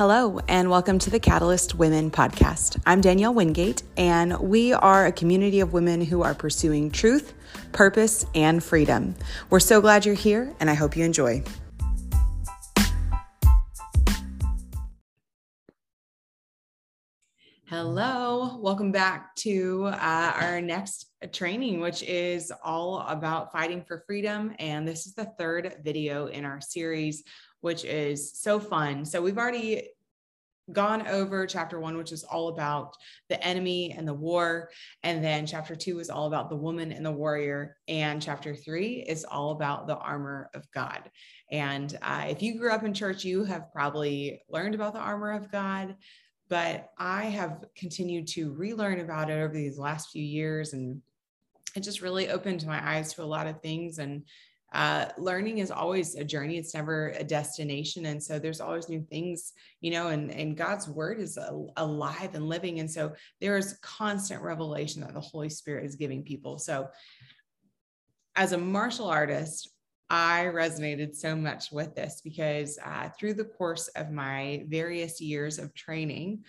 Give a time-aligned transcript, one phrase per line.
[0.00, 2.80] Hello, and welcome to the Catalyst Women podcast.
[2.86, 7.34] I'm Danielle Wingate, and we are a community of women who are pursuing truth,
[7.72, 9.14] purpose, and freedom.
[9.50, 11.44] We're so glad you're here, and I hope you enjoy.
[17.66, 24.54] Hello, welcome back to uh, our next training, which is all about fighting for freedom.
[24.58, 27.22] And this is the third video in our series
[27.60, 29.04] which is so fun.
[29.04, 29.88] So we've already
[30.72, 32.96] gone over chapter one, which is all about
[33.28, 34.70] the enemy and the war.
[35.02, 37.76] And then chapter two is all about the woman and the warrior.
[37.88, 41.10] And chapter three is all about the armor of God.
[41.50, 45.32] And uh, if you grew up in church, you have probably learned about the armor
[45.32, 45.96] of God.
[46.48, 50.72] But I have continued to relearn about it over these last few years.
[50.72, 51.00] And
[51.76, 54.24] it just really opened my eyes to a lot of things and
[54.72, 56.56] uh, learning is always a journey.
[56.56, 58.06] It's never a destination.
[58.06, 61.38] And so there's always new things you know and and god's word is
[61.76, 62.80] alive and living.
[62.80, 66.58] And so there is constant revelation that the holy spirit is giving people.
[66.58, 66.88] So
[68.36, 69.68] as a martial artist
[70.08, 75.58] i resonated so much with this because uh, through the course of my various years
[75.58, 76.42] of training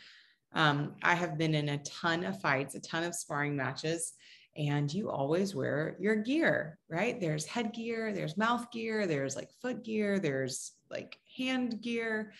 [0.53, 4.13] um, i have been in a ton of fights a ton of sparring matches
[4.55, 7.19] and you always wear your gear, right?
[7.19, 12.33] There's headgear, there's mouth gear, there's like foot gear, there's like hand gear.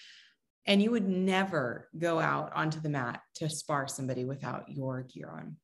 [0.68, 5.30] And you would never go out onto the mat to spar somebody without your gear
[5.30, 5.56] on.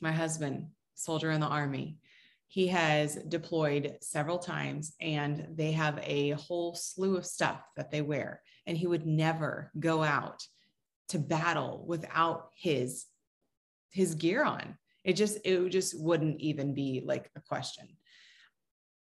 [0.00, 1.98] My husband, soldier in the army,
[2.46, 8.02] he has deployed several times and they have a whole slew of stuff that they
[8.02, 8.42] wear.
[8.66, 10.46] And he would never go out
[11.08, 13.06] to battle without his
[13.90, 17.86] his gear on it just it just wouldn't even be like a question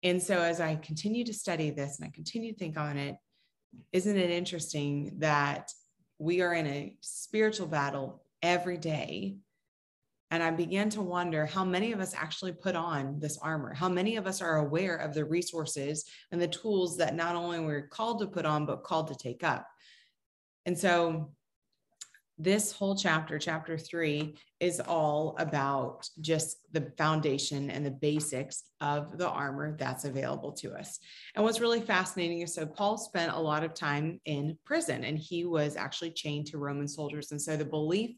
[0.04, 3.16] and so as i continue to study this and i continue to think on it
[3.92, 5.72] isn't it interesting that
[6.20, 9.38] we are in a spiritual battle every day
[10.32, 13.88] and I began to wonder how many of us actually put on this armor, how
[13.88, 17.88] many of us are aware of the resources and the tools that not only we're
[17.88, 19.68] called to put on, but called to take up.
[20.66, 21.32] And so
[22.38, 29.18] this whole chapter, chapter three, is all about just the foundation and the basics of
[29.18, 31.00] the armor that's available to us.
[31.36, 35.18] And what's really fascinating is so Paul spent a lot of time in prison and
[35.18, 37.32] he was actually chained to Roman soldiers.
[37.32, 38.18] And so the belief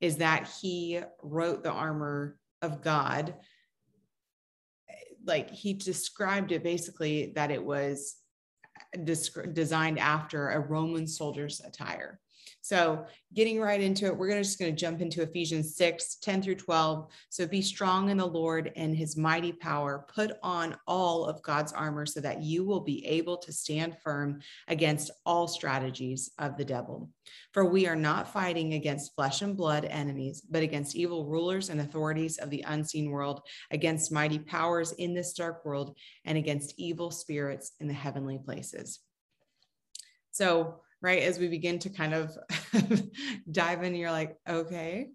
[0.00, 3.34] is that he wrote the armor of God.
[5.24, 8.16] Like he described it basically that it was
[9.52, 12.18] designed after a Roman soldier's attire.
[12.60, 16.56] So, getting right into it, we're just going to jump into Ephesians 6 10 through
[16.56, 17.08] 12.
[17.30, 20.06] So, be strong in the Lord and his mighty power.
[20.14, 24.40] Put on all of God's armor so that you will be able to stand firm
[24.68, 27.10] against all strategies of the devil.
[27.52, 31.80] For we are not fighting against flesh and blood enemies, but against evil rulers and
[31.80, 37.10] authorities of the unseen world, against mighty powers in this dark world, and against evil
[37.10, 39.00] spirits in the heavenly places.
[40.32, 41.22] So, right?
[41.22, 42.36] As we begin to kind of
[43.50, 45.08] dive in, you're like, okay,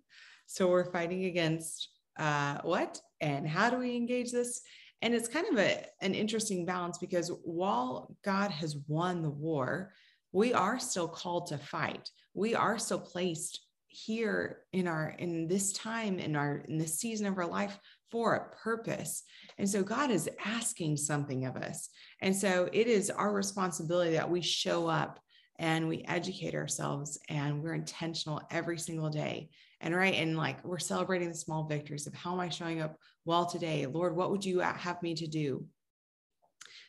[0.46, 1.90] so we're fighting against
[2.20, 4.62] uh, what and how do we engage this?
[5.02, 9.94] And it's kind of a, an interesting balance because while God has won the war,
[10.32, 12.10] we are still called to fight.
[12.34, 17.26] We are still placed here in our in this time in our in this season
[17.26, 17.80] of our life
[18.12, 19.24] for a purpose.
[19.58, 21.90] And so God is asking something of us.
[22.22, 25.20] And so it is our responsibility that we show up
[25.60, 29.50] and we educate ourselves and we're intentional every single day.
[29.82, 32.98] And right and like we're celebrating the small victories of how am i showing up
[33.26, 33.86] well today?
[33.86, 35.66] Lord what would you have me to do?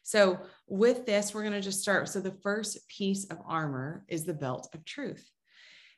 [0.02, 2.08] So with this we're going to just start.
[2.08, 5.28] So the first piece of armor is the belt of truth.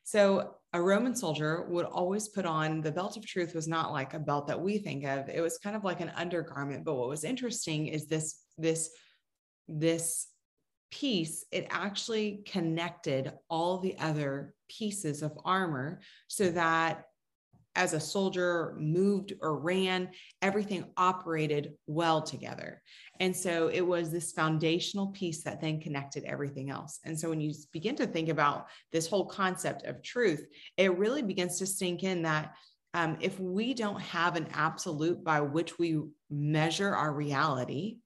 [0.02, 4.14] So a roman soldier would always put on the belt of truth was not like
[4.14, 5.28] a belt that we think of.
[5.28, 6.84] It was kind of like an undergarment.
[6.84, 8.90] But what was interesting is this this
[9.68, 10.26] this
[10.90, 17.04] piece, it actually connected all the other pieces of armor so that
[17.76, 20.10] as a soldier moved or ran,
[20.42, 22.82] everything operated well together.
[23.20, 26.98] And so it was this foundational piece that then connected everything else.
[27.04, 30.44] And so when you begin to think about this whole concept of truth,
[30.76, 32.54] it really begins to sink in that
[32.92, 37.98] um, if we don't have an absolute by which we measure our reality,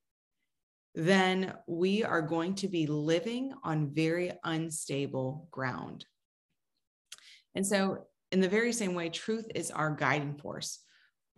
[0.94, 6.04] then we are going to be living on very unstable ground.
[7.54, 10.80] And so, in the very same way, truth is our guiding force.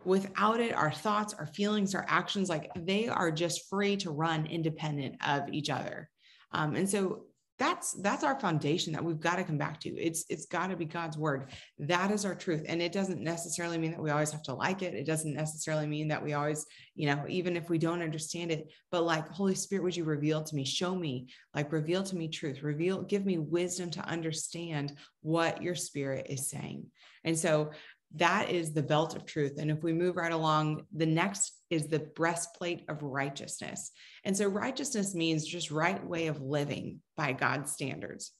[0.03, 4.45] Without it, our thoughts, our feelings, our actions, like they are just free to run
[4.45, 6.09] independent of each other.
[6.51, 7.25] Um, and so,
[7.59, 9.89] that's that's our foundation that we've got to come back to.
[9.89, 11.49] It's it's got to be god's word.
[11.79, 12.63] That is our truth.
[12.67, 14.93] And it doesn't necessarily mean that we always have to like it.
[14.93, 16.65] It doesn't necessarily mean that we always
[16.95, 20.43] you know even if we don't understand it but like holy spirit would you reveal
[20.43, 20.65] to me?
[20.65, 22.61] Show me like reveal to me truth.
[22.61, 26.85] Reveal give me wisdom to understand what your spirit is saying.
[27.23, 27.71] And so
[28.15, 29.57] that is the belt of truth.
[29.57, 33.91] And if we move right along, the next is the breastplate of righteousness.
[34.23, 38.31] And so righteousness means just right way of living by God's standards.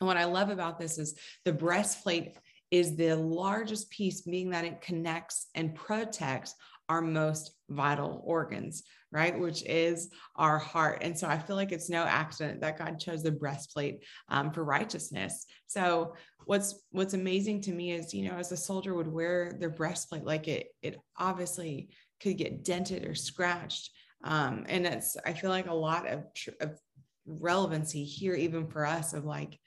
[0.00, 2.36] And what I love about this is the breastplate
[2.70, 6.54] is the largest piece, being that it connects and protects
[6.88, 9.38] our most vital organs, right?
[9.38, 10.98] Which is our heart.
[11.02, 14.64] And so I feel like it's no accident that God chose the breastplate um, for
[14.64, 15.44] righteousness.
[15.66, 16.14] So
[16.44, 20.24] what's what's amazing to me is, you know, as a soldier would wear their breastplate,
[20.24, 23.90] like it, it obviously could get dented or scratched.
[24.24, 26.24] Um, and it's I feel like a lot of,
[26.60, 26.78] of
[27.26, 29.58] relevancy here, even for us, of like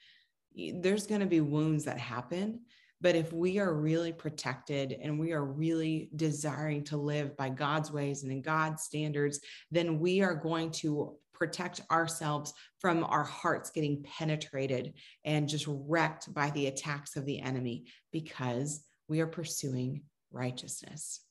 [0.55, 2.59] there's going to be wounds that happen
[3.01, 7.91] but if we are really protected and we are really desiring to live by God's
[7.91, 9.39] ways and in God's standards,
[9.71, 14.93] then we are going to protect ourselves from our hearts getting penetrated
[15.25, 21.21] and just wrecked by the attacks of the enemy because we are pursuing righteousness.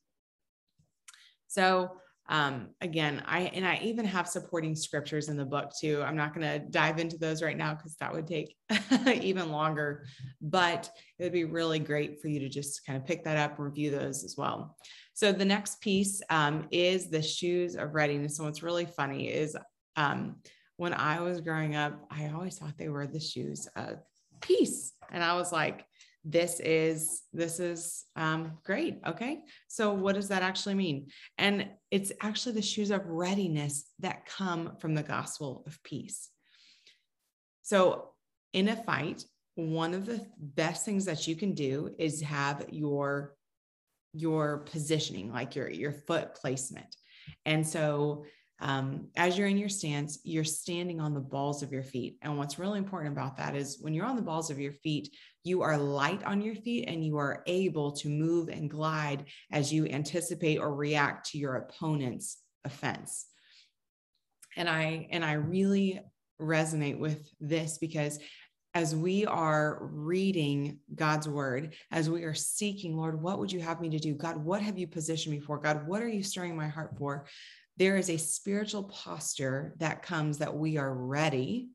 [1.51, 1.91] So,
[2.29, 6.01] um, again, I and I even have supporting scriptures in the book too.
[6.01, 8.55] I'm not going to dive into those right now because that would take
[9.21, 10.07] even longer,
[10.41, 10.89] but
[11.19, 13.91] it would be really great for you to just kind of pick that up review
[13.91, 14.77] those as well.
[15.13, 18.39] So the next piece um, is the shoes of readiness.
[18.39, 19.57] And what's really funny is
[19.97, 20.37] um,
[20.77, 23.99] when I was growing up, I always thought they were the shoes of
[24.41, 25.85] peace, and I was like,
[26.25, 29.01] this is this is um, great.
[29.07, 29.41] Okay.
[29.69, 31.09] So what does that actually mean?
[31.39, 36.29] And it's actually the shoes of readiness that come from the gospel of peace.
[37.63, 38.11] So
[38.53, 39.25] in a fight
[39.55, 43.35] one of the best things that you can do is have your
[44.13, 46.97] your positioning like your your foot placement.
[47.45, 48.25] And so
[48.61, 52.19] um, as you're in your stance, you're standing on the balls of your feet.
[52.21, 55.17] And what's really important about that is when you're on the balls of your feet,
[55.45, 59.73] you are light on your feet and you are able to move and glide as
[59.73, 63.27] you anticipate or react to your opponent's offense.
[64.57, 66.01] And I and I really
[66.41, 68.19] resonate with this because
[68.75, 73.81] as we are reading God's word, as we are seeking, Lord, what would you have
[73.81, 74.15] me to do?
[74.15, 75.59] God, what have you positioned me for?
[75.59, 77.27] God, what are you stirring my heart for?
[77.81, 81.71] there is a spiritual posture that comes that we are ready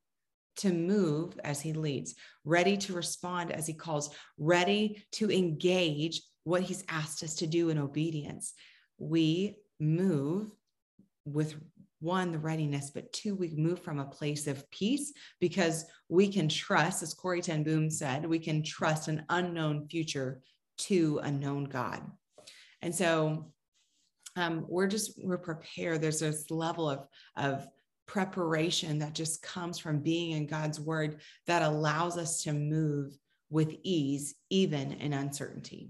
[0.58, 6.62] to move as he leads, ready to respond as he calls, ready to engage what
[6.62, 8.54] he's asked us to do in obedience.
[8.98, 10.52] We move
[11.26, 11.56] with
[12.00, 16.48] one, the readiness, but two, we move from a place of peace because we can
[16.48, 20.42] trust, as Corrie ten Boom said, we can trust an unknown future
[20.78, 22.02] to a known God.
[22.82, 23.52] And so
[24.36, 27.68] um, we're just we're prepared there's this level of of
[28.08, 33.18] preparation that just comes from being in god's word that allows us to move
[33.50, 35.90] with ease even in uncertainty.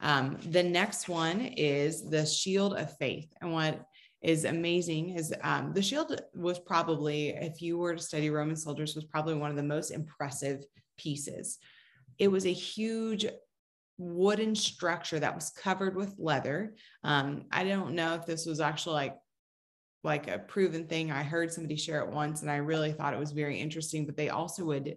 [0.00, 3.32] Um, the next one is the shield of faith.
[3.40, 3.84] And what
[4.20, 8.94] is amazing is um, the shield was probably if you were to study roman soldiers
[8.94, 10.64] was probably one of the most impressive
[10.96, 11.58] pieces.
[12.18, 13.26] It was a huge
[13.98, 16.74] wooden structure that was covered with leather.
[17.04, 19.16] Um, I don't know if this was actually like
[20.04, 21.10] like a proven thing.
[21.10, 24.16] I heard somebody share it once and I really thought it was very interesting, but
[24.16, 24.96] they also would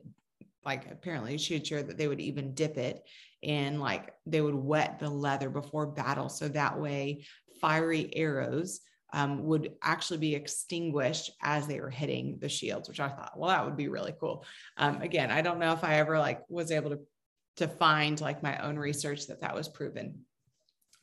[0.63, 3.03] like apparently she had shared that they would even dip it
[3.43, 6.29] and like they would wet the leather before battle.
[6.29, 7.25] So that way
[7.61, 8.81] fiery arrows
[9.13, 13.49] um, would actually be extinguished as they were hitting the shields, which I thought, well,
[13.49, 14.43] that would be really cool.
[14.77, 16.99] Um, again, I don't know if I ever like was able to
[17.57, 20.25] to find like my own research that that was proven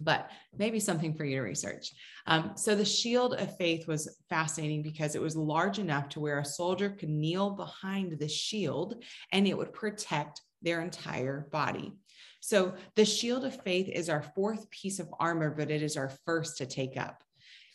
[0.03, 1.93] but maybe something for you to research.
[2.27, 6.39] Um, so the shield of faith was fascinating because it was large enough to where
[6.39, 11.93] a soldier could kneel behind the shield and it would protect their entire body.
[12.41, 16.11] So the shield of faith is our fourth piece of armor, but it is our
[16.25, 17.23] first to take up.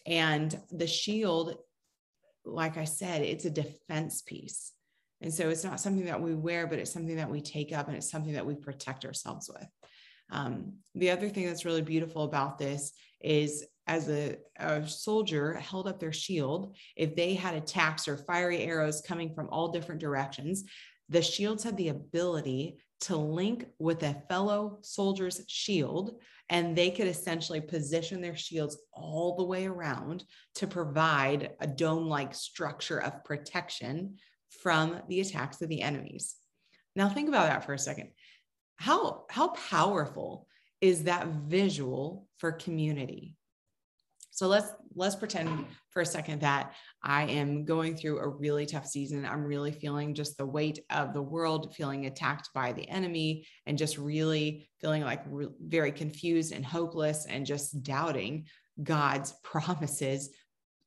[0.06, 1.58] And the shield,
[2.46, 4.72] like I said, it's a defense piece.
[5.22, 7.88] And so it's not something that we wear, but it's something that we take up
[7.88, 9.68] and it's something that we protect ourselves with.
[10.30, 12.92] Um, the other thing that's really beautiful about this
[13.22, 18.64] is as a, a, soldier held up their shield, if they had attacks or fiery
[18.64, 20.66] arrows coming from all different directions,
[21.10, 26.20] the shields had the ability to link with a fellow soldier's shield,
[26.50, 30.24] and they could essentially position their shields all the way around
[30.56, 34.16] to provide a dome like structure of protection
[34.62, 36.36] from the attacks of the enemies.
[36.96, 38.10] Now think about that for a second.
[38.78, 40.48] How how powerful
[40.82, 43.36] is that visual for community?
[44.32, 48.86] So let's let's pretend for a second that I am going through a really tough
[48.86, 49.26] season.
[49.26, 53.80] I'm really feeling just the weight of the world, feeling attacked by the enemy, and
[53.80, 58.46] just really feeling like re- very confused and hopeless and just doubting
[58.84, 60.30] God's promises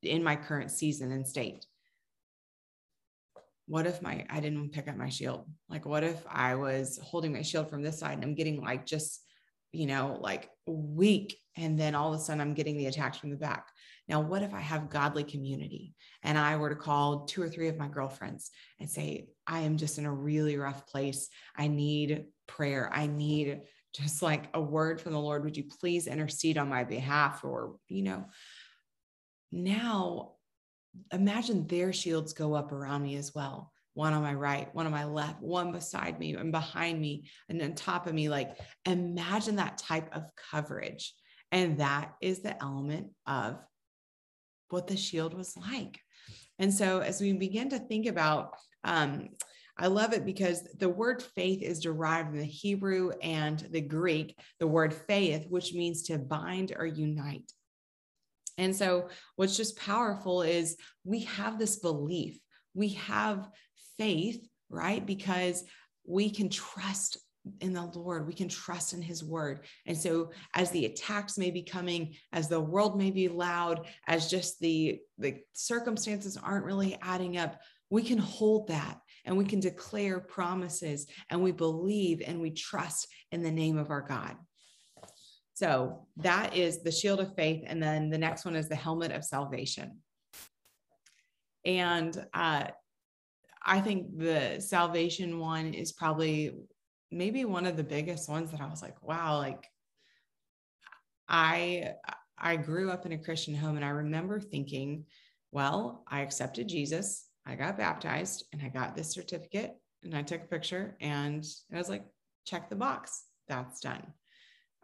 [0.02, 1.66] in my current season and state.
[3.70, 5.46] What if my I didn't pick up my shield?
[5.68, 8.84] Like what if I was holding my shield from this side and I'm getting like
[8.84, 9.20] just
[9.72, 11.36] you know, like weak.
[11.56, 13.68] And then all of a sudden I'm getting the attacks from the back.
[14.08, 17.68] Now, what if I have godly community and I were to call two or three
[17.68, 18.50] of my girlfriends
[18.80, 21.28] and say, I am just in a really rough place.
[21.56, 22.90] I need prayer.
[22.92, 23.60] I need
[23.94, 25.44] just like a word from the Lord.
[25.44, 27.44] Would you please intercede on my behalf?
[27.44, 28.24] Or, you know,
[29.52, 30.32] now
[31.12, 34.92] imagine their shields go up around me as well one on my right, one on
[34.92, 38.28] my left, one beside me and behind me and on top of me.
[38.28, 38.56] Like
[38.86, 41.12] imagine that type of coverage.
[41.52, 43.58] And that is the element of
[44.68, 45.98] what the shield was like.
[46.58, 48.54] And so as we begin to think about,
[48.84, 49.30] um,
[49.76, 54.38] I love it because the word faith is derived from the Hebrew and the Greek,
[54.60, 57.50] the word faith, which means to bind or unite.
[58.58, 62.38] And so, what's just powerful is we have this belief,
[62.74, 63.48] we have
[63.98, 65.04] faith, right?
[65.04, 65.64] Because
[66.06, 67.18] we can trust
[67.60, 68.26] in the Lord.
[68.26, 69.60] We can trust in his word.
[69.86, 74.30] And so as the attacks may be coming, as the world may be loud, as
[74.30, 79.60] just the, the circumstances aren't really adding up, we can hold that and we can
[79.60, 84.36] declare promises and we believe and we trust in the name of our God.
[85.60, 87.64] So that is the shield of faith.
[87.66, 89.98] And then the next one is the helmet of salvation.
[91.66, 92.68] And uh,
[93.62, 96.52] I think the salvation one is probably
[97.10, 99.66] maybe one of the biggest ones that I was like, wow, like
[101.28, 101.92] I
[102.38, 105.04] I grew up in a Christian home and I remember thinking,
[105.52, 109.74] well, I accepted Jesus, I got baptized, and I got this certificate
[110.04, 112.06] and I took a picture and I was like,
[112.46, 113.24] check the box.
[113.46, 114.14] That's done.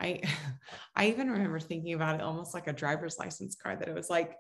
[0.01, 0.23] I
[0.97, 4.11] I even remember thinking about it almost like a driver's license card that it was
[4.11, 4.37] like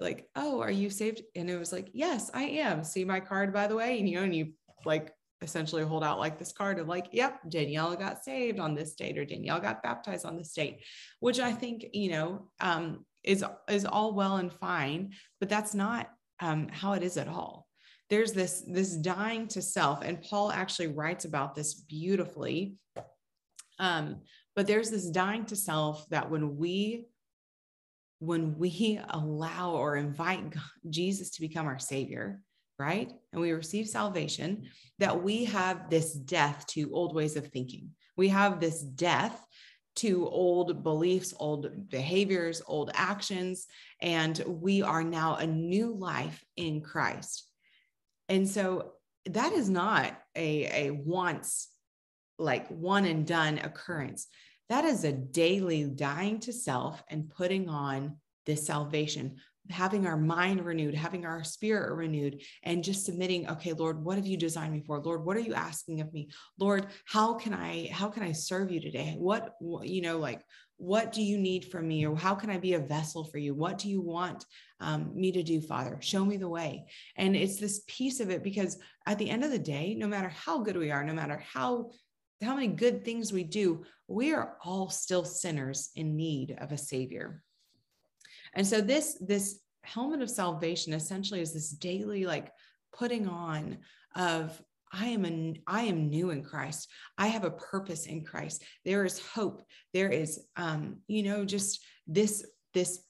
[0.00, 1.22] like, oh, are you saved?
[1.34, 2.84] And it was like, yes, I am.
[2.84, 3.98] See my card, by the way.
[3.98, 4.52] And you know, and you
[4.84, 5.12] like
[5.42, 9.18] essentially hold out like this card of like, yep, Danielle got saved on this date
[9.18, 10.80] or Danielle got baptized on this date,
[11.20, 16.10] which I think, you know, um, is is all well and fine, but that's not
[16.40, 17.66] um, how it is at all.
[18.08, 22.76] There's this this dying to self, and Paul actually writes about this beautifully.
[23.78, 24.22] Um,
[24.56, 27.06] but there's this dying to self that when we
[28.18, 32.40] when we allow or invite God, Jesus to become our savior,
[32.78, 33.12] right?
[33.32, 34.64] And we receive salvation,
[34.98, 37.90] that we have this death to old ways of thinking.
[38.16, 39.46] We have this death
[39.96, 43.66] to old beliefs, old behaviors, old actions,
[44.00, 47.46] and we are now a new life in Christ.
[48.28, 48.92] And so
[49.26, 51.68] that is not a, a once,
[52.38, 54.26] like one and done occurrence
[54.68, 59.36] that is a daily dying to self and putting on this salvation
[59.70, 64.26] having our mind renewed having our spirit renewed and just submitting okay lord what have
[64.26, 65.00] you designed me for?
[65.00, 66.28] Lord what are you asking of me?
[66.58, 69.14] Lord how can i how can i serve you today?
[69.18, 70.42] What you know like
[70.78, 72.06] what do you need from me?
[72.06, 73.54] Or how can i be a vessel for you?
[73.54, 74.44] What do you want
[74.80, 75.96] um, me to do father?
[76.00, 76.86] Show me the way.
[77.16, 80.28] And it's this piece of it because at the end of the day no matter
[80.28, 81.90] how good we are no matter how
[82.42, 86.78] how many good things we do, we are all still sinners in need of a
[86.78, 87.42] savior.
[88.54, 92.50] And so this this helmet of salvation essentially is this daily like
[92.92, 93.78] putting on
[94.14, 94.60] of
[94.92, 96.88] I am a, I am new in Christ.
[97.18, 98.62] I have a purpose in Christ.
[98.84, 99.62] There is hope.
[99.92, 103.02] There is um you know just this this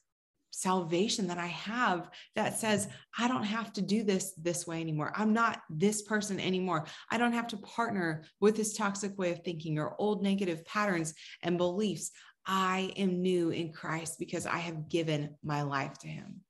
[0.57, 5.13] salvation that I have that says, I don't have to do this this way anymore.
[5.15, 6.87] I'm not this person anymore.
[7.11, 11.13] I don't have to partner with this toxic way of thinking or old negative patterns
[11.43, 12.09] and beliefs.
[12.47, 16.41] I am new in Christ because I have given my life to him.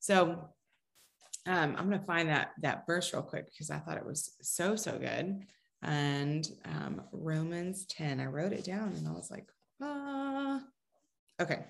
[0.00, 0.50] So
[1.46, 4.34] um, I'm going to find that that verse real quick because I thought it was
[4.42, 5.46] so so good.
[5.82, 9.46] And um, Romans 10, I wrote it down and I was like,
[9.80, 10.60] ah,
[11.40, 11.64] okay.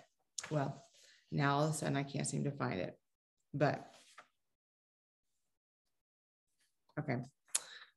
[0.51, 0.84] Well,
[1.35, 2.97] now all of a sudden I can't seem to find it.
[3.53, 3.85] But
[6.99, 7.17] okay.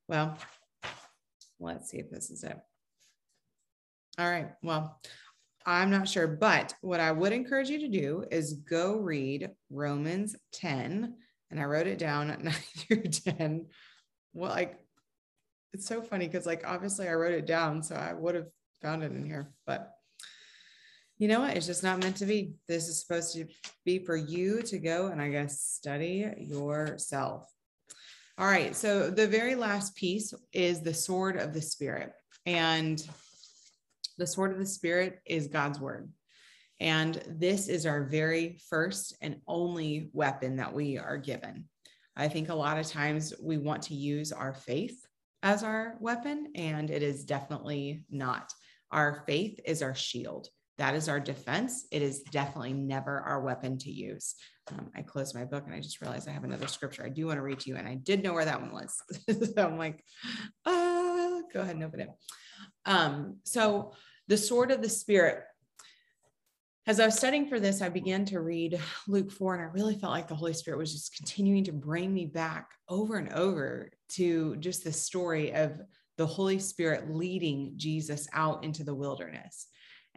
[0.07, 0.37] Well,
[1.59, 2.57] let's see if this is it.
[4.17, 4.49] All right.
[4.63, 4.99] Well,
[5.65, 10.35] I'm not sure, but what I would encourage you to do is go read Romans
[10.53, 11.13] 10,
[11.51, 13.67] and I wrote it down at nine through 10.
[14.33, 14.79] Well, like,
[15.73, 18.47] it's so funny because, like, obviously I wrote it down, so I would have
[18.81, 19.96] found it in here, but
[21.17, 21.57] you know what?
[21.57, 22.53] It's just not meant to be.
[22.67, 23.45] This is supposed to
[23.85, 27.51] be for you to go and I guess study yourself.
[28.37, 28.75] All right.
[28.75, 32.11] So the very last piece is the sword of the spirit.
[32.45, 33.03] And
[34.17, 36.11] the sword of the spirit is God's word.
[36.79, 41.65] And this is our very first and only weapon that we are given.
[42.15, 45.03] I think a lot of times we want to use our faith
[45.43, 48.51] as our weapon, and it is definitely not.
[48.91, 50.49] Our faith is our shield.
[50.77, 51.87] That is our defense.
[51.91, 54.35] It is definitely never our weapon to use.
[54.71, 57.25] Um, I closed my book and I just realized I have another scripture I do
[57.25, 59.01] want to read to you, and I did know where that one was.
[59.55, 60.03] so I'm like,
[60.65, 62.09] uh, go ahead and open it.
[62.85, 63.93] Um, so,
[64.27, 65.43] the sword of the Spirit.
[66.85, 68.79] As I was studying for this, I began to read
[69.09, 72.13] Luke 4, and I really felt like the Holy Spirit was just continuing to bring
[72.13, 75.81] me back over and over to just the story of
[76.17, 79.67] the Holy Spirit leading Jesus out into the wilderness.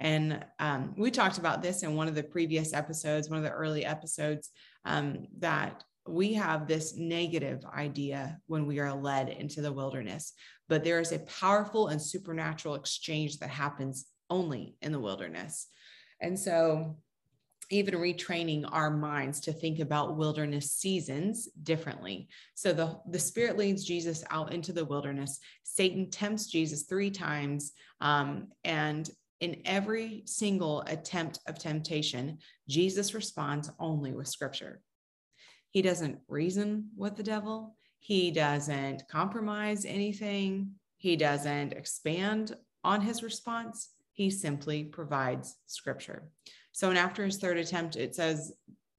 [0.00, 3.50] And um, we talked about this in one of the previous episodes, one of the
[3.50, 4.50] early episodes,
[4.84, 10.32] um, that we have this negative idea when we are led into the wilderness,
[10.68, 15.68] but there is a powerful and supernatural exchange that happens only in the wilderness.
[16.20, 16.96] And so,
[17.72, 22.28] even retraining our minds to think about wilderness seasons differently.
[22.56, 25.38] So the, the Spirit leads Jesus out into the wilderness.
[25.62, 29.08] Satan tempts Jesus three times, um, and
[29.40, 34.80] in every single attempt of temptation, Jesus responds only with scripture.
[35.70, 42.54] He doesn't reason with the devil, he doesn't compromise anything, he doesn't expand
[42.84, 43.90] on his response.
[44.12, 46.28] He simply provides scripture.
[46.72, 48.52] So, and after his third attempt, it says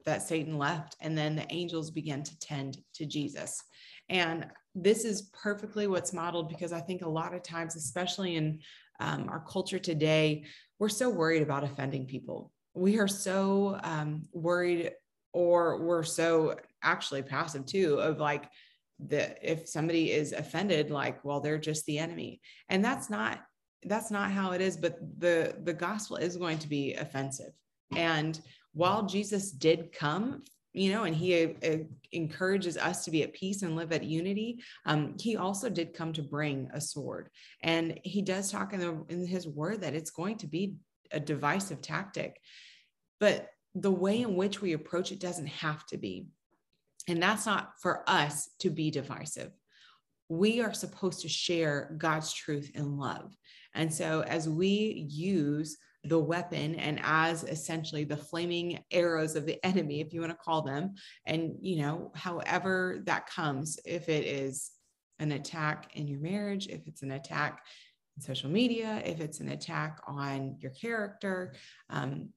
[0.06, 3.62] that Satan left, and then the angels began to tend to Jesus.
[4.10, 8.60] And this is perfectly what's modeled because I think a lot of times, especially in
[9.02, 10.46] um, our culture today,
[10.80, 12.52] we're so worried about offending people.
[12.74, 14.92] We are so um, worried,
[15.34, 18.50] or we're so actually passive too, of like,
[19.08, 23.40] the if somebody is offended like well they're just the enemy and that's not
[23.84, 27.52] that's not how it is but the the gospel is going to be offensive
[27.96, 28.42] and
[28.74, 31.78] while jesus did come you know, and he uh,
[32.12, 34.62] encourages us to be at peace and live at unity.
[34.86, 37.30] Um, he also did come to bring a sword,
[37.62, 40.76] and he does talk in, the, in his word that it's going to be
[41.12, 42.40] a divisive tactic,
[43.20, 46.28] but the way in which we approach it doesn't have to be,
[47.08, 49.52] and that's not for us to be divisive.
[50.30, 53.36] We are supposed to share God's truth in love,
[53.76, 59.64] and so as we use the weapon and as essentially the flaming arrows of the
[59.66, 60.94] enemy, if you want to call them.
[61.26, 64.72] And, you know, however that comes, if it is
[65.20, 67.62] an attack in your marriage, if it's an attack
[68.18, 71.54] in social media, if it's an attack on your character,
[71.90, 72.30] um,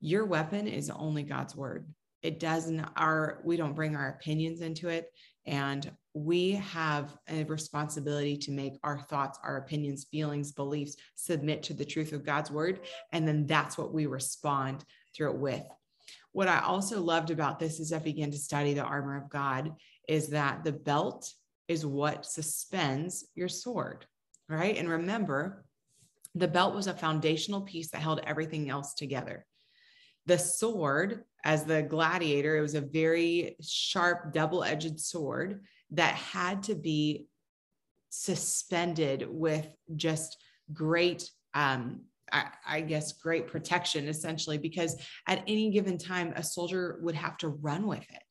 [0.00, 1.86] your weapon is only God's word.
[2.22, 5.06] It doesn't, our, we don't bring our opinions into it.
[5.46, 11.74] And we have a responsibility to make our thoughts, our opinions, feelings, beliefs submit to
[11.74, 12.80] the truth of God's word.
[13.12, 14.84] And then that's what we respond
[15.16, 15.64] through it with.
[16.32, 19.72] What I also loved about this as I began to study the armor of God
[20.08, 21.32] is that the belt
[21.68, 24.06] is what suspends your sword,
[24.48, 24.76] right?
[24.76, 25.64] And remember,
[26.34, 29.46] the belt was a foundational piece that held everything else together.
[30.26, 36.62] The sword, as the gladiator, it was a very sharp, double edged sword that had
[36.64, 37.26] to be
[38.10, 40.36] suspended with just
[40.72, 44.96] great um, I, I, guess great protection essentially because
[45.28, 48.22] at any given time a soldier would have to run with it.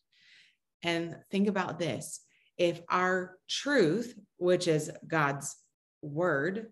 [0.81, 2.21] And think about this.
[2.57, 5.55] If our truth which is god's
[6.01, 6.67] word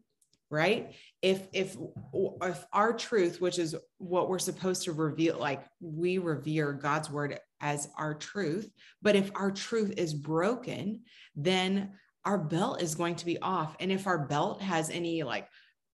[0.49, 0.93] right?
[1.21, 1.77] If if
[2.13, 7.39] if our truth which is what we're supposed to reveal like we revere god's word
[7.61, 11.01] as our truth but if our truth is broken
[11.35, 11.91] then
[12.25, 13.75] our belt is going to be off.
[13.79, 15.47] And if our belt has any like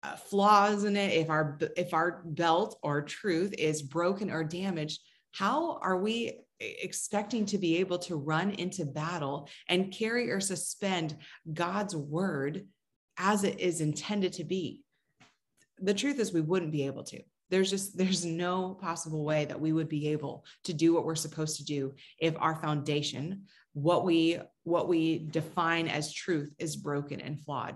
[0.03, 5.01] uh, flaws in it if our if our belt or truth is broken or damaged
[5.31, 11.17] how are we expecting to be able to run into battle and carry or suspend
[11.51, 12.67] god's word
[13.17, 14.81] as it is intended to be
[15.79, 19.59] the truth is we wouldn't be able to there's just there's no possible way that
[19.59, 24.05] we would be able to do what we're supposed to do if our foundation what
[24.05, 27.75] we what we define as truth is broken and flawed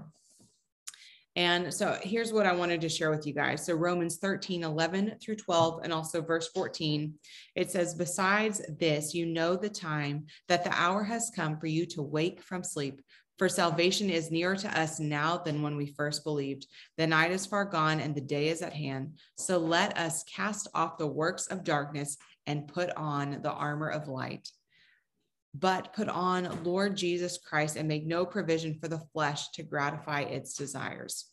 [1.36, 3.66] And so here's what I wanted to share with you guys.
[3.66, 7.14] So Romans 13, 11 through 12, and also verse 14,
[7.56, 11.86] it says, Besides this, you know the time that the hour has come for you
[11.88, 13.02] to wake from sleep.
[13.40, 16.68] For salvation is nearer to us now than when we first believed.
[16.98, 19.18] The night is far gone and the day is at hand.
[19.38, 24.08] So let us cast off the works of darkness and put on the armor of
[24.08, 24.50] light
[25.56, 30.22] but put on Lord Jesus Christ and make no provision for the flesh to gratify
[30.22, 31.26] its desires.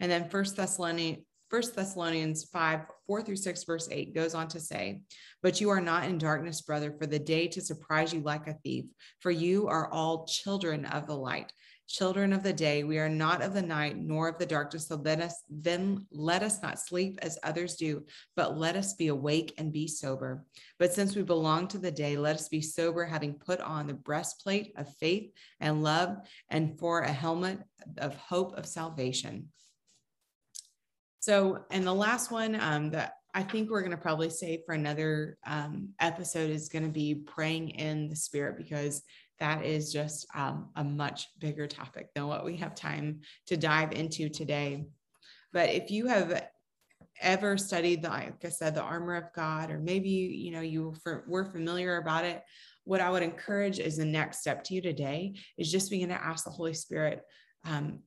[0.00, 4.58] And then First Thessalonians, First Thessalonians 5, 4 through 6, verse 8 goes on to
[4.58, 5.02] say,
[5.42, 8.54] But you are not in darkness, brother, for the day to surprise you like a
[8.64, 8.86] thief,
[9.20, 11.52] for you are all children of the light.
[11.86, 14.88] Children of the day we are not of the night nor of the darkness.
[14.88, 19.08] So let us then let us not sleep as others do but let us be
[19.08, 20.46] awake and be sober.
[20.78, 23.94] But since we belong to the day let us be sober having put on the
[23.94, 26.16] breastplate of faith and love
[26.48, 27.58] and for a helmet
[27.98, 29.48] of hope of salvation
[31.22, 34.74] so and the last one um, that I think we're going to probably save for
[34.74, 39.02] another um, episode is going to be praying in the spirit because
[39.38, 43.92] that is just um, a much bigger topic than what we have time to dive
[43.92, 44.84] into today.
[45.52, 46.48] But if you have
[47.20, 50.92] ever studied the, like I said, the armor of God, or maybe you know you
[51.28, 52.42] were familiar about it,
[52.82, 56.20] what I would encourage is the next step to you today is just begin to
[56.20, 57.22] ask the Holy Spirit,
[57.64, 58.00] um,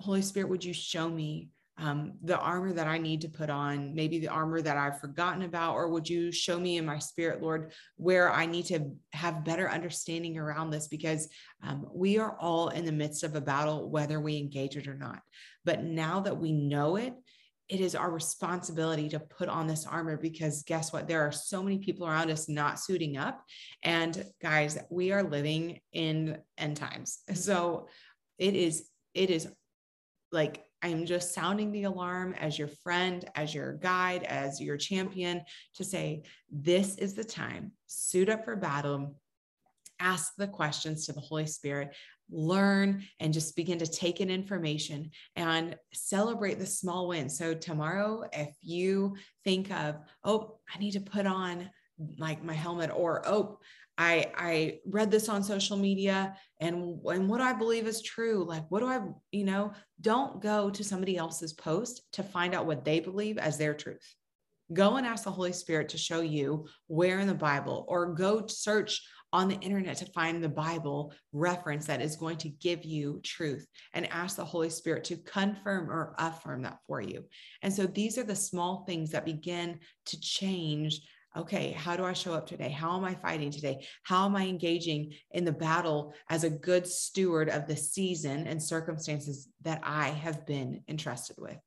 [0.00, 3.94] Holy Spirit, would you show me um, the armor that I need to put on,
[3.94, 7.42] maybe the armor that I've forgotten about, or would you show me in my spirit,
[7.42, 10.88] Lord, where I need to have better understanding around this?
[10.88, 11.28] Because
[11.62, 14.94] um, we are all in the midst of a battle, whether we engage it or
[14.94, 15.20] not.
[15.64, 17.12] But now that we know it,
[17.68, 21.08] it is our responsibility to put on this armor because guess what?
[21.08, 23.42] There are so many people around us not suiting up.
[23.82, 27.18] And guys, we are living in end times.
[27.34, 27.88] So
[28.38, 29.48] it is, it is
[30.30, 34.76] like I am just sounding the alarm as your friend, as your guide, as your
[34.76, 35.42] champion
[35.74, 39.16] to say, this is the time, suit up for battle,
[39.98, 41.92] ask the questions to the Holy Spirit,
[42.30, 47.36] learn and just begin to take in information and celebrate the small wins.
[47.36, 51.68] So, tomorrow, if you think of, oh, I need to put on
[52.16, 53.58] like my helmet, or oh,
[53.98, 58.44] I I read this on social media and and what I believe is true.
[58.46, 59.00] Like what do I,
[59.32, 63.58] you know, don't go to somebody else's post to find out what they believe as
[63.58, 64.14] their truth.
[64.72, 68.46] Go and ask the Holy Spirit to show you where in the Bible or go
[68.48, 69.00] search
[69.32, 73.66] on the internet to find the Bible reference that is going to give you truth
[73.92, 77.24] and ask the Holy Spirit to confirm or affirm that for you.
[77.62, 81.00] And so these are the small things that begin to change
[81.36, 82.70] okay, how do I show up today?
[82.70, 83.84] How am I fighting today?
[84.02, 88.62] How am I engaging in the battle as a good steward of the season and
[88.62, 91.58] circumstances that I have been entrusted with?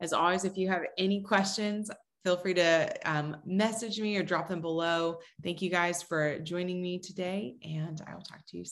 [0.00, 1.90] As always, if you have any questions,
[2.24, 5.18] feel free to um, message me or drop them below.
[5.42, 8.66] Thank you guys for joining me today, and I will talk to you soon.